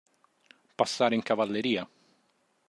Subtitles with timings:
[0.73, 1.87] Passare in cavalleria.